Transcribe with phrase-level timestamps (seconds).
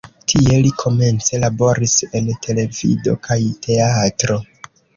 [0.31, 4.43] Tie li komence laboris en televido kaj teatro.